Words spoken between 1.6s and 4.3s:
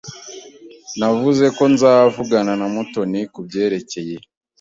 nzavugana na Mutoni kubyerekeye.